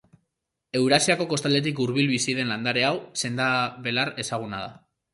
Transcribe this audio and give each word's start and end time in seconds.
Eurasiako 0.79 1.27
kostaldetik 1.33 1.83
hurbil 1.85 2.11
bizi 2.15 2.37
den 2.41 2.51
landare 2.55 2.89
hau 2.91 2.93
sendabelar 3.25 4.17
ezaguna 4.29 4.69
da. 4.69 4.79